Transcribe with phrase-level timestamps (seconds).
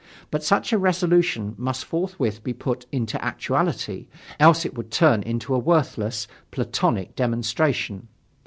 [0.31, 4.07] But such a resolution must forthwith be put into actuality,
[4.39, 8.07] else it would turn into a worthless, Platonic demonstration.